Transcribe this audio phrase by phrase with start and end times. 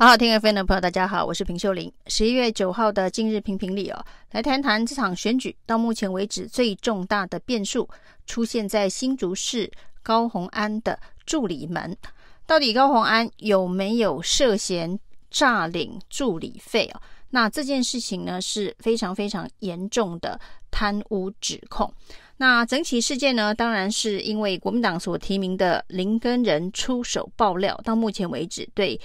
[0.00, 1.92] 好好听 FM 的朋友，大家好，我是平秀玲。
[2.06, 7.88] 十一月九号的今日评评理哦，来谈谈这场选举到目前为止最重大的变数
[8.24, 9.68] 出现在新竹市
[10.00, 11.96] 高虹安的助理们。
[12.46, 14.96] 到底高虹安有没有涉嫌
[15.32, 17.02] 诈领助理费哦？
[17.30, 20.38] 那这件事情呢是非常非常严重的
[20.70, 21.92] 贪污指控。
[22.36, 29.00] 那整起事件呢，当然是因为国民党所提名的林根仁出手爆料，到目前为止对。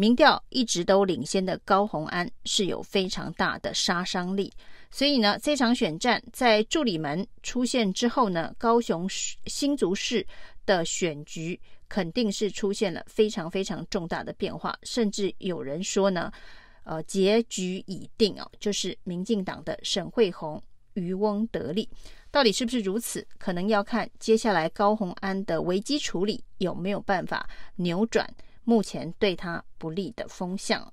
[0.00, 4.50] 民调一直都领先的高虹安是有非常大的杀伤力，
[4.90, 9.06] 所以呢，这场选战在助理们出现之后呢，高雄
[9.44, 10.26] 新竹市
[10.64, 16.32] 的选局肯定是出现了非常非常重大的变化，甚至有人说呢，
[16.84, 20.62] 呃，结局已定哦，就是民进党的沈惠虹
[20.94, 21.86] 渔翁得利，
[22.30, 23.28] 到底是不是如此？
[23.36, 27.46] 可能要看接下来高虹安的危机处理有没有办法
[27.76, 28.26] 扭转。
[28.70, 30.92] 目前对他不利的风向，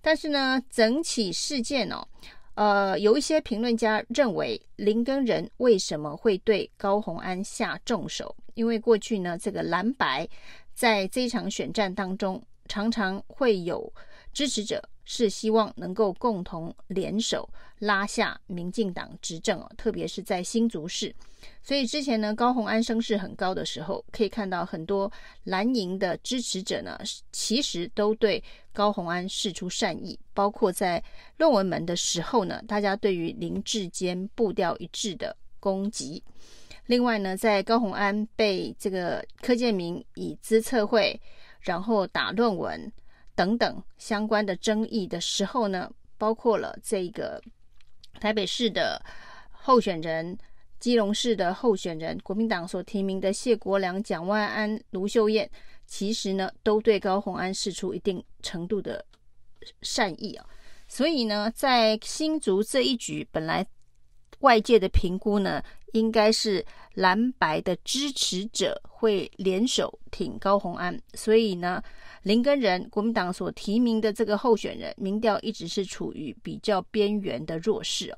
[0.00, 2.06] 但是呢，整起事件哦，
[2.54, 8.32] 呃，有一些评论家认为林根人为什么会对高红安下重手？
[8.54, 10.28] 因为过去呢，这个蓝白
[10.72, 13.92] 在这一场选战当中，常常会有
[14.36, 17.48] 支持者是希望能够共同联手
[17.78, 21.14] 拉下民进党执政哦，特别是在新竹市。
[21.62, 25.10] 所以之前呢，高虹安声势很高的时候，可以看到很多
[25.44, 27.00] 蓝营的支持者呢，
[27.32, 31.02] 其实都对高虹安释出善意，包括在
[31.38, 36.22] 论文门的时候呢，大家对于林志坚步调一致的攻击。
[36.84, 41.18] 另外呢，在高虹安被这个柯建铭以资测会，
[41.60, 42.92] 然后打论文
[43.36, 47.40] 等等相关的争议的时候呢，包括了这个
[48.18, 49.00] 台北市的
[49.52, 50.36] 候选人。
[50.78, 55.50] 基隆市的候选人，国民党所提名的谢国梁、蒋万安、卢秀燕，
[55.86, 59.02] 其实呢，都对高虹安释出一定程度的
[59.80, 60.46] 善意啊。
[60.86, 63.66] 所以呢，在新竹这一局，本来
[64.40, 65.64] 外界的评估呢，
[65.96, 66.64] 应该是
[66.94, 70.98] 蓝白的支持者会联手挺高虹安。
[71.14, 71.82] 所以呢，
[72.22, 78.14] 林根仁国民党所提名的这个候选人，民调一直是处于比较边缘的弱势。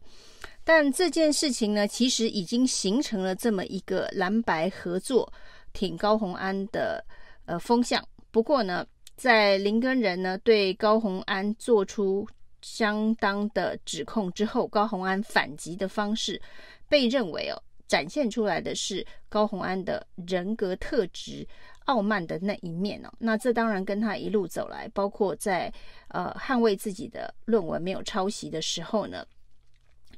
[0.65, 5.33] 但这件事情呢，其实已经形成了这么一个蓝白合作
[5.72, 7.03] 挺高虹安的
[7.47, 8.06] 呃风向。
[8.31, 8.84] 不过呢，
[9.16, 12.27] 在林根仁呢对高虹安做出
[12.60, 16.41] 相当的指控之后，高虹安反击的方式
[16.89, 17.56] 被认为哦，
[17.88, 21.44] 展现出来的是高红安的人格特质
[21.87, 23.10] 傲慢的那一面哦。
[23.19, 25.72] 那这当然跟他一路走来，包括在
[26.09, 29.27] 呃捍卫自己的论文没有抄袭的时候呢。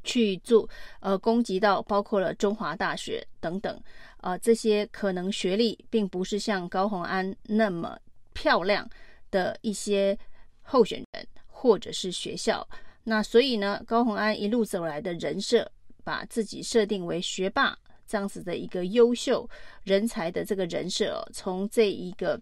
[0.03, 0.67] 去做
[1.01, 3.79] 呃攻击到包括了中华大学等等，
[4.23, 7.99] 呃这些可能学历并不是像高红安那么
[8.33, 8.89] 漂亮
[9.31, 10.19] 的一些
[10.63, 12.67] 候选人或者是学校，
[13.05, 15.71] 那所以呢，高红安一路走来的人设，
[16.11, 19.49] 把自己设定为学霸这样子的一个优秀
[19.85, 22.41] 人才的这个人设，从这一个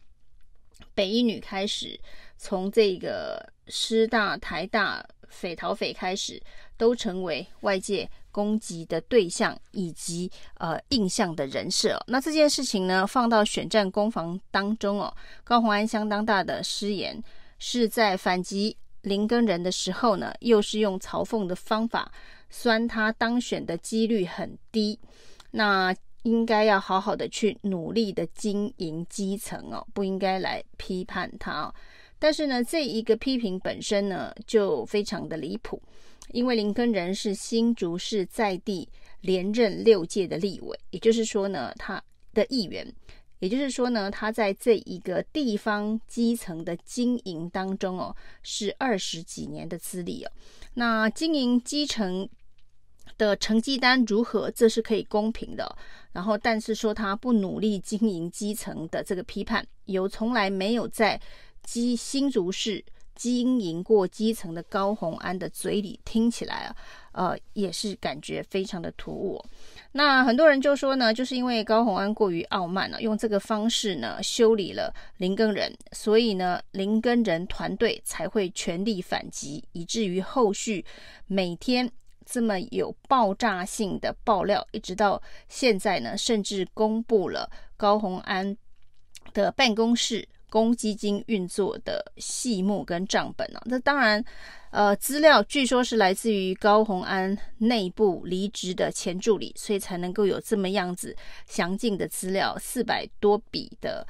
[0.94, 2.00] 北一女开始，
[2.38, 5.04] 从这个师大、台大。
[5.30, 6.42] 匪逃匪开始，
[6.78, 12.02] 都成为外界攻击的对象以及呃印象的人设。
[12.06, 15.14] 那这件事情呢，放到选战攻防当中哦，
[15.44, 17.22] 高虹安相当大的失言，
[17.58, 22.10] 是在反击林根仁的时候呢，又是用嘲讽的方法，
[22.50, 24.98] 酸他当选的几率很低，
[25.50, 31.74] 那应该要好好的去努力的经营基层哦，不应该来批判他哦。
[32.18, 35.80] 但是呢，这一个批评本身呢，就非常的离谱，
[36.32, 38.88] 因为林耕仁是新竹市在地
[39.20, 42.02] 连任六届的立委，也就是说呢，他
[42.34, 42.92] 的议员，
[43.38, 50.30] 也就是说呢，他在这一个地方基层的经营当中哦，是二十几年的资历哦。
[50.74, 52.28] 那经营基层
[53.16, 55.76] 的成绩单如何，这是可以公平的。
[56.12, 61.20] 然后，但是说他不努力经营基层的这个批判，有从来没有在。
[61.60, 62.82] 基新竹市
[63.14, 66.76] 经营过基层的高虹安的嘴里听起来啊，
[67.12, 69.44] 呃，也是感觉非常的突兀。
[69.92, 80.82] 那很多人就说呢，就是因为高虹安过于傲慢了，用这个方式呢修理了林根仁，所以呢林根仁团队才会全力反击，以至于后续
[81.26, 81.90] 每天
[82.28, 88.56] 这么有爆炸性的爆料，一直到现在呢，甚至公布了高虹安
[89.32, 90.28] 的办公室。
[90.50, 93.62] 公积金运作的细目跟账本呢、啊？
[93.66, 94.24] 那当然，
[94.70, 101.14] 呃，资料据说是来自于高虹安内部离职的前助理，所以才能够有这么样子
[101.46, 104.06] 详尽的资料，四百多笔的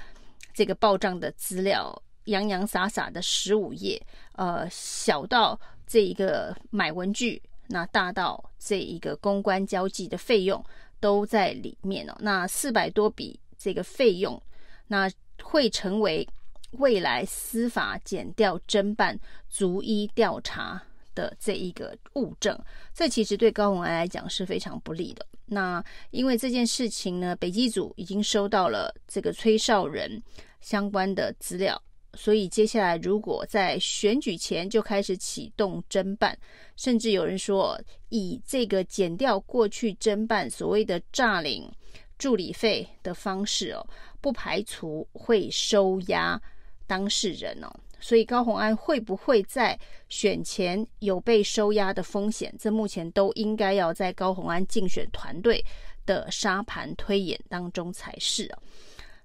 [0.54, 4.00] 这个报账的资料，洋洋洒洒的十五页，
[4.34, 10.62] 呃，小到这一个买文具，那大到这一个公关交际的费用
[11.00, 12.16] 都在里面哦。
[12.20, 14.42] 那四百多笔这个费用，
[14.88, 15.10] 那
[15.42, 16.28] 会成为
[16.72, 19.18] 未来司法检调侦办
[19.48, 20.82] 逐一调查
[21.14, 22.58] 的这一个物证，
[22.92, 25.26] 这其实对高虹安来讲是非常不利的。
[25.46, 30.22] 那因为这件事情呢，北基组已经收到了这个崔绍人
[30.60, 31.80] 相关的资料，
[32.14, 36.36] 所以接下来如果在选举前就开始启动侦办，
[36.76, 41.70] 甚至有人说以这个减掉过去侦办所谓的诈领
[42.18, 43.86] 助理费的方式哦，
[44.20, 46.40] 不排除会收押
[46.86, 47.70] 当事人哦。
[48.00, 49.78] 所以高虹安会不会在
[50.08, 52.54] 选前有被收押的风险？
[52.58, 55.64] 这目前都应该要在高虹安竞选团队
[56.06, 58.58] 的沙盘推演当中才是啊。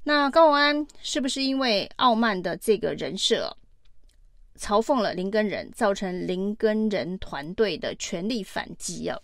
[0.03, 3.55] 那高虹安是不是因为傲慢的这个人设，
[4.59, 9.17] 嘲讽了林根仁，造成林根仁团队的全力反击啊？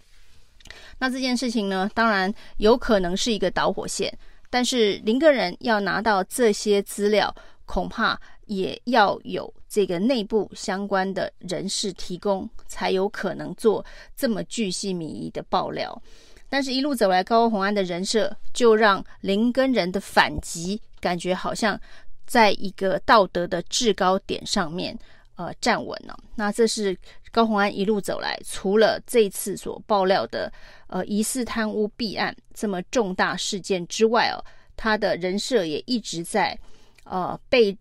[0.97, 4.11] 那这件事情呢，当然有可能是一个导火线，
[4.49, 7.35] 但是林根仁要拿到这些资料，
[7.65, 8.19] 恐怕。
[8.49, 13.85] 也要有这个内部相关的人士提供，才有可能做
[14.15, 16.01] 这么巨细靡遗的爆料。
[16.49, 21.79] 但是，一路走来，高虹安的人设就让林根仁的反击感觉好像
[22.25, 24.97] 在一个道德的制高点上面，
[25.35, 26.17] 呃，站稳了。
[26.35, 26.97] 那这是
[27.31, 30.51] 高虹安一路走来，除了这次所爆料的
[30.87, 34.43] 呃疑似贪污弊案这么重大事件之外哦，
[34.75, 36.59] 他的人设也一直在
[37.03, 37.77] 呃被。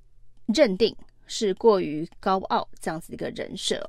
[0.55, 3.87] 认定是过于高傲这样子的一个人设，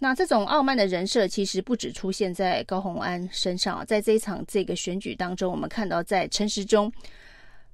[0.00, 6.92] 那这种傲慢的人设其实不只出现在高虹安身上，在这一场这个选举当中，我们看到在陈时中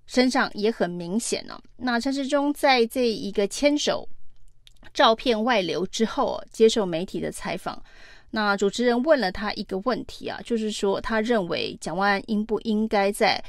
[0.06, 1.60] 身上也很明显呢。
[1.76, 4.08] 那陈时中在这一个牵手
[4.94, 7.82] 照片外流之后，接受媒体的采访，
[8.30, 13.42] 那主持人问了他一个问题啊，就是说他认为蒋万安应不应该在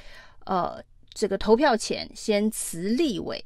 [0.45, 0.81] 呃
[1.13, 3.43] 这个投票前先辞立委？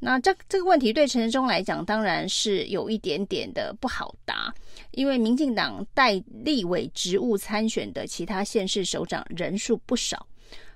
[0.00, 4.52] 那这这个问题对陈时中来讲，当然是有一点点的不好答，
[4.90, 10.26] 因为民进党代立委职务参选的其他县市首长人数不少，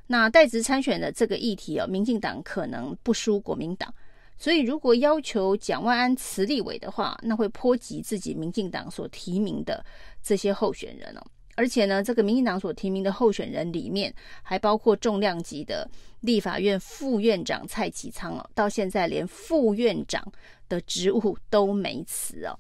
[0.06, 3.93] 那代职参选的这个议题哦，民进党可能不输国民党，
[4.38, 9.85] 所以如果要求蒋万安辞立委的话，那会波及自己民进党所提名的
[10.23, 11.23] 这些候选人哦。
[11.58, 15.90] 而且呢，这个民进党所提名的候选人里面，还包括重量级的
[16.20, 20.25] 立法院副院长蔡其昌哦，到现在连副院长
[20.69, 22.56] 的职务都没辞哦。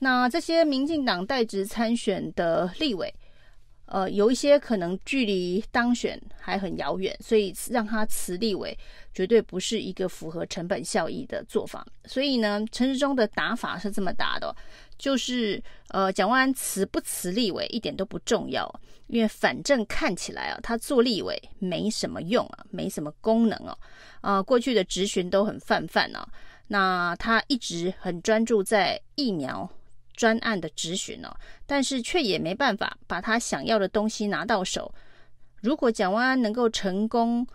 [0.00, 3.14] 那这些民进党代职参选的立委，
[3.86, 8.76] 呃，有一些可能距离当选还很遥远，所以让他辞立委
[9.14, 11.86] 绝对不是一个符合成本效益的做法。
[12.04, 14.52] 所以呢，陈时中的打法是这么打的。
[15.00, 18.70] 就是呃，蒋万安辞不辞立委一点都不重要，
[19.06, 23.76] 因为反正看起来啊，他做立委没什么用啊，没什么功能哦。
[24.20, 26.28] 啊、过去的质询都很泛泛啊，
[26.68, 29.66] 那他一直很专注在疫苗
[30.12, 31.34] 专案的质询哦，
[31.66, 34.94] 但是却也没办法把他想要的东西拿到手。
[35.62, 37.46] 如果蒋万安能够成功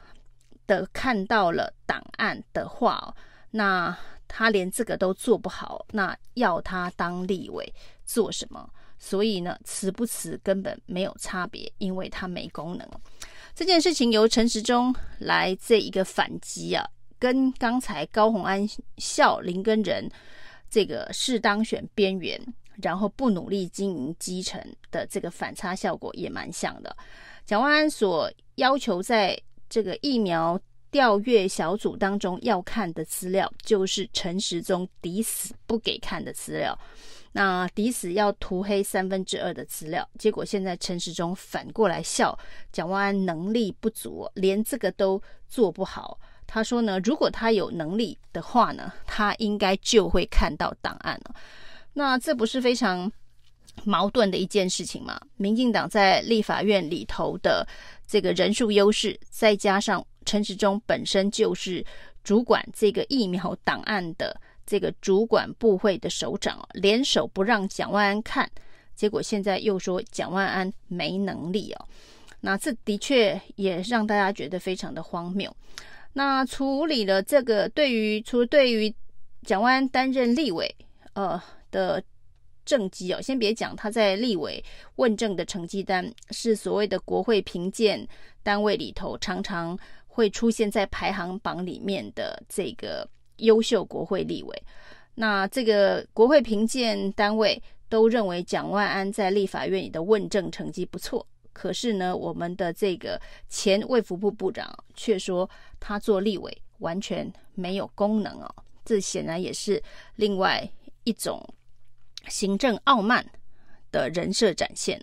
[0.65, 3.15] 的看到了档案的话，
[3.51, 3.95] 那。
[4.37, 7.73] 他连这个都做不好，那要他当立委
[8.03, 8.69] 做什么？
[8.99, 12.85] 所以呢，辞不辞根本没有差别，因为他没功能。
[13.53, 16.85] 这件事情由陈时中来这一个反击啊，
[17.17, 18.67] 跟刚才高虹安
[18.97, 20.05] 笑林根仁
[20.69, 22.37] 这个是当选边缘，
[22.83, 26.93] 然后不努力经营基层的这个反差效果也蛮像的。
[27.45, 30.59] 蒋万安所要求在这个疫苗。
[30.95, 36.79] 调阅小组当中要看的资料，就是陈时中抵死不给看的资料。
[37.33, 42.39] 那抵死要涂黑三分之二的资料，结果现在陈时中反过来笑
[42.71, 46.17] 蒋万安能力不足，连这个都做不好。
[46.47, 51.35] 他说呢，如果他有能力的话呢，他应该就会看到档案了。
[51.91, 53.11] 那这不是非常
[53.83, 55.19] 矛盾的一件事情吗？
[55.35, 57.67] 民进党在立法院里头的
[58.07, 60.01] 这个人数优势，再加上。
[60.25, 61.85] 陈时中本身就是
[62.23, 68.49] 主管这个疫苗档案的这个主管部会的首长，联手不让蒋万安看，
[68.95, 71.85] 结果现在又说蒋万安没能力哦，
[72.41, 75.55] 那这的确也让大家觉得非常的荒谬。
[76.13, 78.91] 那处理了这个，对于除了对于
[79.43, 80.75] 蒋万安担任立委
[81.13, 81.39] 呃
[81.69, 82.03] 的
[82.65, 84.63] 政绩哦，先别讲他在立委
[84.95, 88.07] 问政的成绩单是所谓的国会评鉴
[88.41, 89.77] 单位里头常常。
[90.15, 93.05] 会出现在排行榜里面的这个
[93.39, 94.63] 优秀国会立委。
[95.13, 103.19] 那这个国会评鉴单位都认为蒋万安在立法院里的问政成绩不错，可是呢，我们的这个
[103.49, 105.49] 前卫福部部长却说
[105.81, 108.55] 他做立委完全没有功能哦，
[108.85, 109.83] 这显然也是
[110.15, 110.65] 另外
[111.03, 111.45] 一种
[112.29, 113.25] 行政傲慢
[113.91, 114.97] 的人设展现。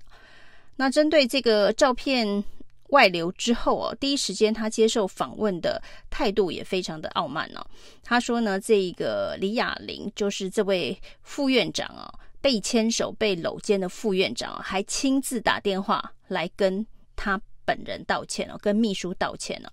[0.75, 2.42] 那针对这个照片
[2.92, 7.66] 外流之后哦，第一时间他接受访问的态度也非常的傲慢哦。
[8.02, 19.72] 他说呢，这个李雅玲就是这位副院长啊，被牵手、被搂肩的副院长，还亲自打电话来跟他本人道歉哦，跟秘书道歉哦。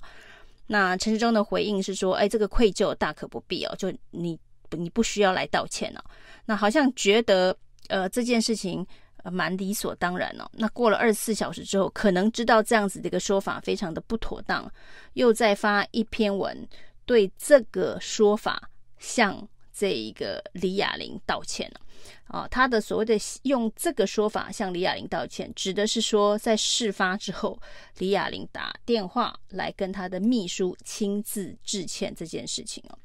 [0.68, 4.40] 那陈时中的回应是说，哎，这个愧疚大可不必哦，就你
[4.72, 6.02] 你不需要来道歉哦。
[6.46, 7.56] 那好像觉得
[7.90, 8.88] 呃这件事情。
[9.26, 10.50] 蛮理所当然哦。
[10.54, 14.72] 那过了二十四小时之后，可能知道这样子的一个说法非常的不妥当，
[15.14, 16.68] 又再发一篇文
[17.06, 21.82] 对这个说法向这一个李雅玲道歉了。
[22.28, 27.60] 啊，他的所谓的用这个说法向李雅玲道歉，指的是说在事发之后，
[27.98, 32.98] 李雅玲打电话来跟他的秘书亲自致歉这件事情哦。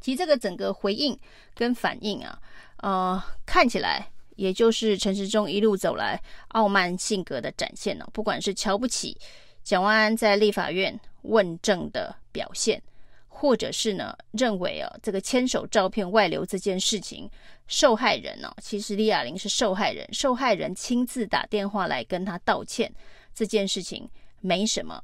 [0.00, 1.18] 其实这个整个回应
[1.54, 2.40] 跟反应啊，
[2.78, 4.12] 呃，看起来。
[4.36, 9.16] 也就是陈时中一路走来傲慢性格的展现了，不管是瞧不起
[9.62, 12.82] 蒋万安在立法院问政的表现，
[13.28, 17.30] 或者是呢认为啊这个牵手照片外流这件事情，
[17.66, 22.92] 受害人呢其实李雅玲是受害人，受害人亲自打电话来跟他道歉
[23.34, 24.08] 这件事情
[24.40, 25.02] 没什么，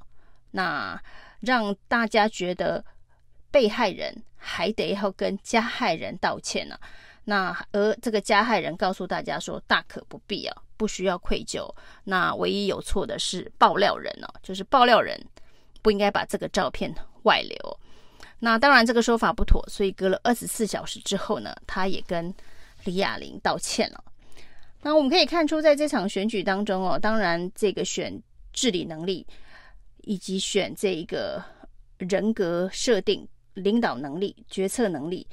[0.51, 1.01] 那
[1.41, 2.85] 让大家觉得
[3.51, 6.79] 被害人还得要跟加害人道歉呢？
[7.29, 11.71] 那而这个加害人告诉大家说，大可不必啊，不需要愧疚。
[12.05, 15.23] 那唯一有错的是爆料人哦，就是爆料人
[15.83, 16.91] 不应该把这个照片
[17.25, 17.81] 外流。
[18.39, 22.35] 那当然这个说法不妥，所以隔了二十四小时之后呢，他也跟
[22.85, 24.03] 李雅玲道歉了。
[24.81, 28.19] 那我们可以看出，在这场选举当中哦，当然这个选
[28.55, 29.27] 治理能力，
[30.05, 31.45] 以及选这一个
[31.99, 35.27] 人格设定、领导能力、决策能力。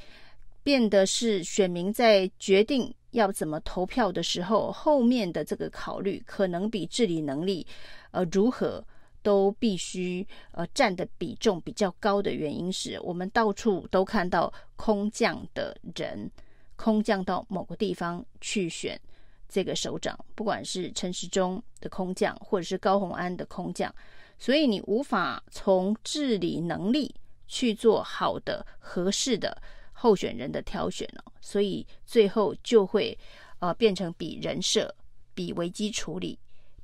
[0.66, 7.68] 变得是选民在决定要怎么投票的时候，后面的这个考虑可能比治理能力，
[8.10, 8.84] 呃，如何
[9.22, 16.32] 都必须呃占的比重比较高的原因是，我们到处都看到空降的人，
[16.76, 19.00] 空降到某个地方去选
[19.48, 23.94] 这个首长，不管是陈时中的空降，或者是高虹安的空降，
[24.40, 27.14] 所以你无法从治理能力
[27.48, 29.62] 去做好的合适的。
[30.06, 33.18] 候选人的挑选哦，所以最后就会
[33.58, 34.94] 呃变成比人设、
[35.34, 36.38] 比危机处理、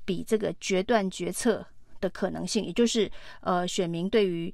[0.04, 1.64] 比这个决断决策
[2.00, 3.12] 的可能性，也就是
[3.42, 4.52] 呃选民对于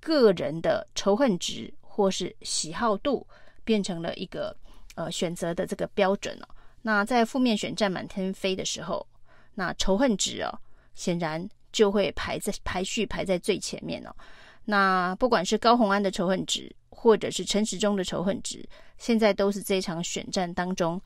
[0.00, 3.26] 个人的仇恨值或是喜好度
[3.62, 4.56] 变成了一个
[4.94, 6.48] 呃选择的这个标准哦。
[6.80, 9.06] 那在负面选战满天飞的时候，
[9.54, 10.58] 那仇恨值哦
[10.94, 14.16] 显然就会排在排序排在最前面哦。
[14.64, 18.62] 那不管是高虹安的仇恨值，或者是陈时中的仇恨值，
[18.98, 21.00] 现在都是这场选战当中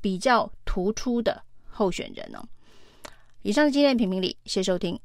[0.00, 2.48] 比较突出的候选人哦。
[3.42, 4.96] 以上是今天的评评理，谢谢收听。